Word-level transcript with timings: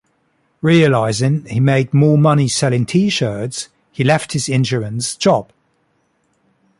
Realizing 0.63 1.45
he 1.45 1.59
made 1.59 1.93
more 1.93 2.17
money 2.17 2.47
selling 2.47 2.87
T-shirts, 2.87 3.69
he 3.91 4.03
left 4.03 4.33
his 4.33 4.49
insurance 4.49 5.15
job. 5.15 5.51